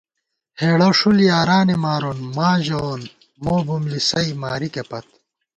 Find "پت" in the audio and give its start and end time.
4.89-5.05